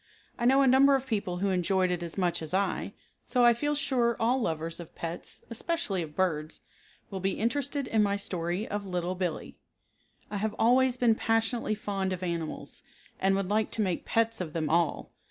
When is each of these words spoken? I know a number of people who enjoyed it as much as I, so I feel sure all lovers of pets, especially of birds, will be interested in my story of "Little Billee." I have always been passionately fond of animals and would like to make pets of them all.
I 0.39 0.45
know 0.45 0.63
a 0.63 0.67
number 0.67 0.95
of 0.95 1.05
people 1.05 1.37
who 1.37 1.51
enjoyed 1.51 1.91
it 1.91 2.01
as 2.01 2.17
much 2.17 2.41
as 2.41 2.55
I, 2.55 2.93
so 3.23 3.45
I 3.45 3.53
feel 3.53 3.75
sure 3.75 4.17
all 4.19 4.41
lovers 4.41 4.79
of 4.79 4.95
pets, 4.95 5.43
especially 5.51 6.01
of 6.01 6.15
birds, 6.15 6.61
will 7.11 7.19
be 7.19 7.37
interested 7.39 7.85
in 7.87 8.01
my 8.01 8.17
story 8.17 8.67
of 8.67 8.83
"Little 8.87 9.13
Billee." 9.13 9.59
I 10.31 10.37
have 10.37 10.55
always 10.57 10.97
been 10.97 11.13
passionately 11.13 11.75
fond 11.75 12.13
of 12.13 12.23
animals 12.23 12.81
and 13.19 13.35
would 13.35 13.49
like 13.51 13.69
to 13.73 13.83
make 13.83 14.03
pets 14.03 14.41
of 14.41 14.53
them 14.53 14.71
all. 14.71 15.11